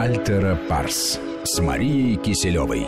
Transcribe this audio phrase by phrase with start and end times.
[0.00, 2.82] Альтера Парс с Марией Киселевой.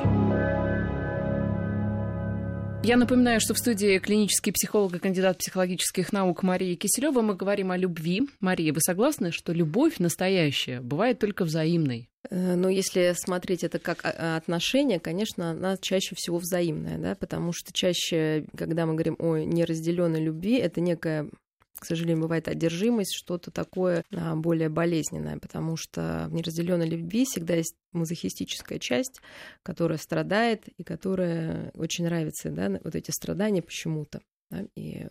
[2.84, 7.72] Я напоминаю, что в студии клинический психолог и кандидат психологических наук Мария Киселева мы говорим
[7.72, 8.28] о любви.
[8.38, 12.08] Мария, вы согласны, что любовь настоящая бывает только взаимной?
[12.30, 17.52] Э, ну, если смотреть это как а, отношение, конечно, она чаще всего взаимная, да, потому
[17.52, 21.28] что чаще, когда мы говорим о неразделенной любви, это некая
[21.80, 27.54] к сожалению, бывает одержимость, что-то такое а, более болезненное, потому что в неразделенной любви всегда
[27.54, 29.20] есть мазохистическая часть,
[29.62, 34.20] которая страдает и которая очень нравится, да, вот эти страдания почему-то.
[34.50, 35.06] Да, и,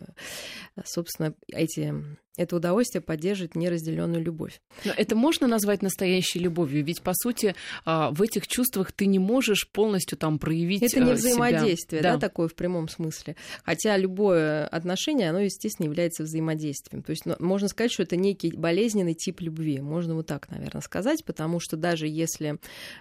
[0.84, 1.94] собственно, эти
[2.36, 4.60] это удовольствие поддерживает неразделенную любовь.
[4.84, 6.84] Но это можно назвать настоящей любовью?
[6.84, 11.12] Ведь, по сути, а, в этих чувствах ты не можешь полностью там проявить Это не
[11.12, 12.14] а, взаимодействие, себя.
[12.14, 13.36] да, такое в прямом смысле.
[13.64, 17.02] Хотя любое отношение, оно, естественно, является взаимодействием.
[17.02, 19.80] То есть ну, можно сказать, что это некий болезненный тип любви.
[19.80, 22.58] Можно вот так, наверное, сказать, потому что даже если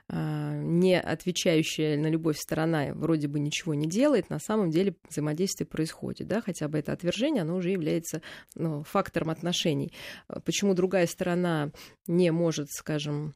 [0.09, 5.65] э, не отвечающая на любовь сторона вроде бы ничего не делает, на самом деле взаимодействие
[5.65, 8.21] происходит, да, хотя бы это отвержение, оно уже является
[8.55, 9.93] ну, фактором отношений.
[10.27, 11.71] Э, почему другая сторона
[12.07, 13.33] не может, скажем,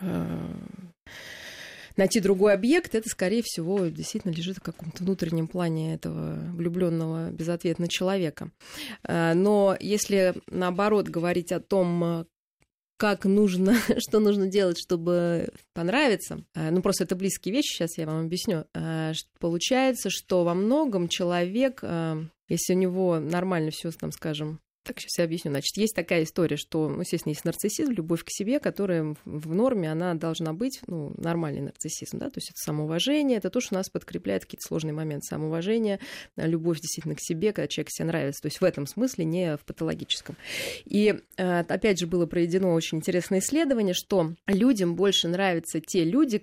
[0.00, 0.54] э,
[1.96, 7.88] найти другой объект, это, скорее всего, действительно лежит в каком-то внутреннем плане этого влюбленного безответного
[7.90, 8.50] человека.
[9.02, 12.26] Э, но если, наоборот, говорить о том,
[12.98, 16.44] как нужно, что нужно делать, чтобы понравиться.
[16.54, 18.64] Ну, просто это близкие вещи, сейчас я вам объясню.
[19.38, 21.82] Получается, что во многом человек,
[22.48, 25.50] если у него нормально все, там, скажем, так, сейчас я объясню.
[25.50, 29.90] Значит, есть такая история, что, ну, естественно, есть нарциссизм, любовь к себе, которая в норме,
[29.90, 33.90] она должна быть, ну, нормальный нарциссизм, да, то есть это самоуважение, это то, что нас
[33.90, 35.98] подкрепляет какие-то сложные моменты самоуважения,
[36.36, 39.64] любовь действительно к себе, когда человек себе нравится, то есть в этом смысле, не в
[39.64, 40.36] патологическом.
[40.84, 46.38] И, э, опять же, было проведено очень интересное исследование, что людям больше нравятся те люди,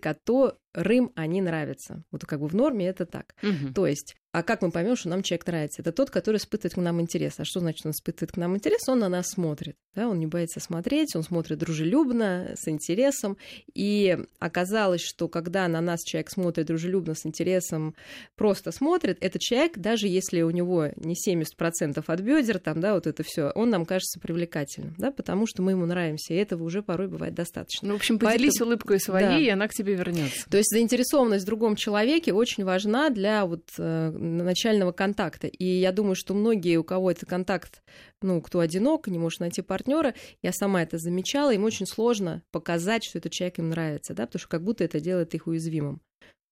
[0.74, 2.04] которым они нравятся.
[2.12, 3.36] Вот как бы в норме это так.
[3.44, 3.74] Угу.
[3.74, 5.84] То есть а как мы поймем, что нам человек нравится?
[5.84, 7.36] Это тот, который испытывает к нам интерес.
[7.38, 8.90] А что значит он испытывает к нам интерес?
[8.90, 9.78] Он на нас смотрит.
[9.94, 10.10] Да?
[10.10, 13.38] Он не боится смотреть, он смотрит дружелюбно, с интересом.
[13.76, 17.94] И оказалось, что когда на нас человек смотрит дружелюбно, с интересом,
[18.36, 23.06] просто смотрит, этот человек, даже если у него не 70% от бедер, там, да, вот
[23.06, 26.82] это все, он нам кажется привлекательным, да, потому что мы ему нравимся, и этого уже
[26.82, 27.88] порой бывает достаточно.
[27.88, 28.70] Ну, в общем, поделись Поэтому...
[28.72, 29.38] улыбкой своей, да.
[29.38, 30.50] и она к тебе вернется.
[30.50, 35.48] То есть заинтересованность в другом человеке очень важна для вот э, начального контакта.
[35.48, 37.84] И я думаю, что многие, у кого этот контакт,
[38.22, 43.04] ну, кто одинок, не может найти партнера, я сама это замечала, им очень сложно показать,
[43.04, 46.02] что этот человек им нравится, да, потому что как будто это делает их уязвимым.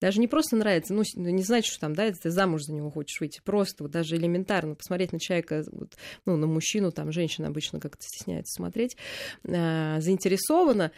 [0.01, 3.19] Даже не просто нравится, ну, не значит, что там, да, ты замуж за него хочешь
[3.21, 3.39] выйти.
[3.43, 5.95] Просто вот даже элементарно посмотреть на человека, вот,
[6.25, 8.97] ну, на мужчину, там, женщина обычно как-то стесняется смотреть,
[9.43, 10.91] э, заинтересована.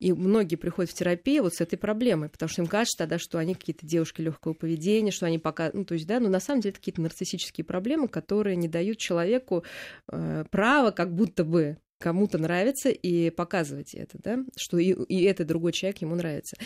[0.00, 3.38] И многие приходят в терапию вот с этой проблемой, потому что им кажется тогда, что
[3.38, 6.60] они какие-то девушки легкого поведения, что они пока, ну, то есть, да, но на самом
[6.60, 9.64] деле это какие-то нарциссические проблемы, которые не дают человеку
[10.10, 15.46] э, права как будто бы кому-то нравится и показывать это, да, что и, и этот
[15.46, 16.56] другой человек ему нравится.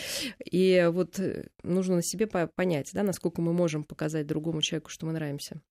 [0.43, 5.05] И вот э, нужно на себе понять, да, насколько мы можем показать другому человеку, что
[5.05, 5.61] мы нравимся.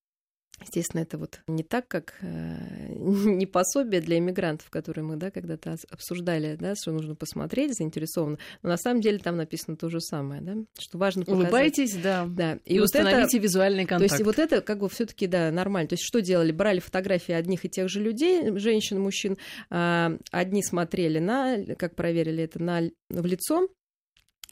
[0.62, 5.76] Естественно, это вот не так, как э, не пособие для иммигрантов, которые мы да, когда-то
[5.90, 8.38] обсуждали, да, что нужно посмотреть заинтересованно.
[8.62, 11.44] Но на самом деле там написано то же самое, да, что важно показать.
[11.44, 12.26] Улыбайтесь, да.
[12.28, 12.58] да.
[12.64, 14.10] И, и вот установите это, визуальный контакт.
[14.10, 15.88] То есть вот это как бы все таки да, нормально.
[15.88, 16.52] То есть что делали?
[16.52, 19.38] Брали фотографии одних и тех же людей, женщин, мужчин.
[19.70, 23.68] А, одни смотрели на, как проверили это, на, в лицо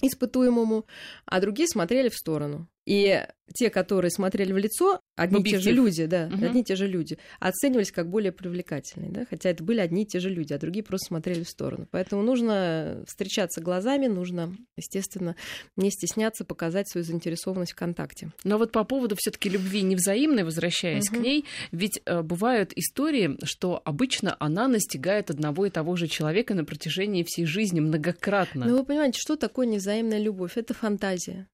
[0.03, 0.87] испытуемому,
[1.27, 2.69] а другие смотрели в сторону.
[2.87, 3.25] И
[3.55, 6.45] те, которые смотрели в лицо, одни и те же люди, да, угу.
[6.45, 10.07] одни и те же люди, оценивались как более привлекательные, да, хотя это были одни и
[10.07, 11.87] те же люди, а другие просто смотрели в сторону.
[11.91, 15.37] Поэтому нужно встречаться глазами, нужно, естественно,
[15.77, 18.31] не стесняться показать свою заинтересованность в контакте.
[18.45, 21.19] Но вот по поводу все таки любви невзаимной, возвращаясь угу.
[21.19, 26.55] к ней, ведь э, бывают истории, что обычно она настигает одного и того же человека
[26.55, 28.67] на протяжении всей жизни многократно.
[28.67, 30.57] Ну, вы понимаете, что такое невзаимная любовь?
[30.57, 31.49] Это фантазия.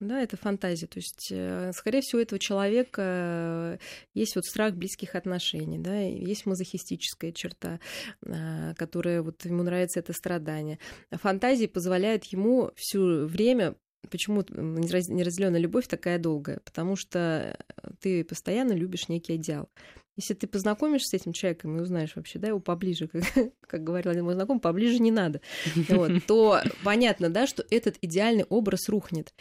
[0.00, 0.86] Да, это фантазия.
[0.86, 3.78] То есть, э, скорее всего, у этого человека
[4.12, 7.80] есть вот страх близких отношений, да, есть мазохистическая черта,
[8.26, 10.78] а, которая вот ему нравится это страдание.
[11.10, 13.76] Фантазии позволяют ему все время
[14.10, 16.60] Почему неразделенная любовь такая долгая?
[16.64, 17.56] Потому что
[18.00, 19.70] ты постоянно любишь некий идеал.
[20.16, 23.24] Если ты познакомишься с этим человеком и узнаешь вообще, да, его поближе, как,
[23.60, 25.40] как говорил один мой знакомый, поближе не надо,
[25.88, 29.34] вот, то понятно, да, что этот идеальный образ рухнет.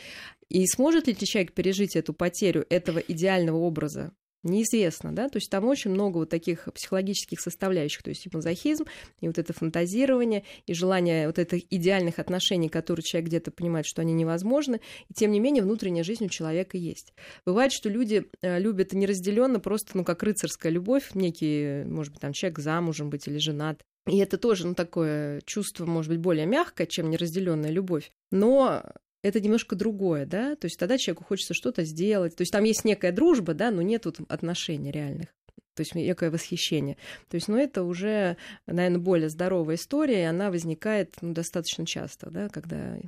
[0.49, 4.13] И сможет ли человек пережить эту потерю этого идеального образа?
[4.43, 8.83] Неизвестно, да, то есть там очень много вот таких психологических составляющих, то есть и мазохизм,
[9.21, 14.01] и вот это фантазирование, и желание вот этих идеальных отношений, которые человек где-то понимает, что
[14.01, 17.13] они невозможны, и тем не менее внутренняя жизнь у человека есть.
[17.45, 22.33] Бывает, что люди э, любят неразделенно просто, ну, как рыцарская любовь, некий, может быть, там
[22.33, 26.85] человек замужем быть или женат, и это тоже, ну, такое чувство, может быть, более мягкое,
[26.85, 28.11] чем неразделенная любовь.
[28.31, 28.83] Но
[29.23, 32.85] это немножко другое, да, то есть тогда человеку хочется что-то сделать, то есть там есть
[32.85, 35.29] некая дружба, да, но нет тут отношений реальных.
[35.75, 36.97] То есть некое восхищение.
[37.29, 38.37] То есть, ну, это уже,
[38.67, 42.99] наверное, более здоровая история, и она возникает ну, достаточно часто, да, когда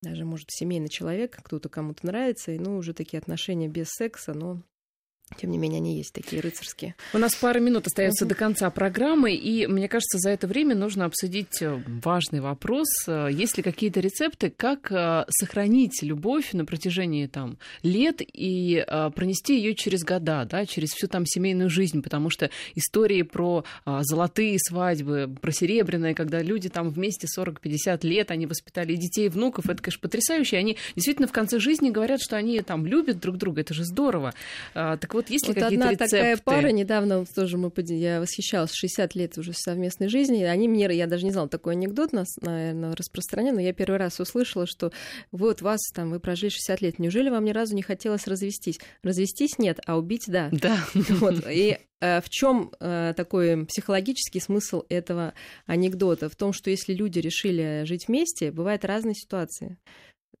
[0.00, 4.62] даже, может, семейный человек, кто-то кому-то нравится, и, ну, уже такие отношения без секса, но
[5.36, 6.94] тем не менее, они есть такие рыцарские.
[7.12, 8.28] У нас пара минут остается uh-huh.
[8.28, 12.88] до конца программы, и мне кажется, за это время нужно обсудить э, важный вопрос.
[13.06, 18.84] Э, есть ли какие-то рецепты, как э, сохранить любовь на протяжении там, лет и
[19.14, 22.02] пронести ее через года, да, через всю там семейную жизнь?
[22.02, 28.46] Потому что истории про золотые свадьбы, про серебряные, когда люди там вместе 40-50 лет, они
[28.46, 30.58] воспитали детей, внуков, это, конечно, потрясающе.
[30.58, 34.34] Они действительно в конце жизни говорят, что они там любят друг друга, это же здорово.
[34.74, 36.16] Так вот, есть ли вот одна рецепты?
[36.16, 40.42] такая пара недавно вот тоже мы я восхищалась 60 лет уже совместной жизни.
[40.42, 44.20] Они мне, я даже не знала такой анекдот, нас, наверное, распространен, но я первый раз
[44.20, 44.92] услышала, что
[45.32, 48.80] вот вас там вы прожили 60 лет, неужели вам ни разу не хотелось развестись?
[49.02, 50.50] Развестись нет, а убить да.
[50.52, 50.78] Да.
[50.94, 51.44] Вот.
[51.50, 55.34] И э, в чем э, такой психологический смысл этого
[55.66, 56.28] анекдота?
[56.28, 59.78] В том, что если люди решили жить вместе, бывают разные ситуации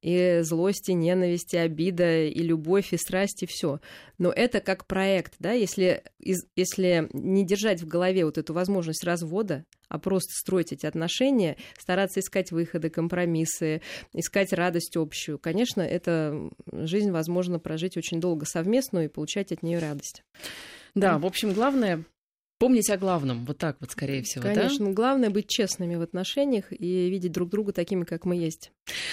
[0.04, 3.80] и злость, и ненависть, и обида, и любовь, и страсть, и все.
[4.18, 9.64] Но это как проект, да, если, если не держать в голове вот эту возможность развода,
[9.88, 13.80] а просто строить эти отношения, стараться искать выходы, компромиссы,
[14.12, 15.38] искать радость общую.
[15.38, 20.22] Конечно, это жизнь возможно прожить очень долго совместную и получать от нее радость.
[20.94, 22.04] Да, в общем, главное
[22.64, 24.92] Помнить о главном, вот так вот, скорее всего, Конечно, да?
[24.92, 28.72] главное быть честными в отношениях и видеть друг друга такими, как мы есть.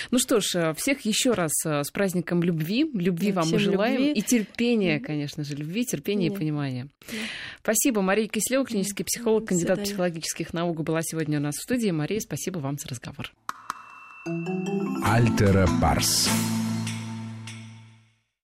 [0.10, 2.90] Ну что ж, э, всех еще раз э, с праздником любви.
[2.94, 3.98] Любви да, вам мы желаем.
[3.98, 4.14] Любви.
[4.14, 6.88] И терпения, конечно же, любви, терпения и понимания.
[7.10, 7.18] Да.
[7.62, 8.02] Спасибо.
[8.02, 11.92] Мария Кислева, клинический психолог, кандидат психологических наук, была сегодня у нас в студии.
[11.92, 13.34] Мария, спасибо вам за разговор.
[15.04, 16.30] Альтера Парс.